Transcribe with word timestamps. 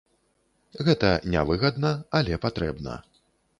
Гэта 0.87 1.11
не 1.35 1.43
выгадна, 1.51 1.93
але 2.21 2.43
патрэбна. 2.49 2.99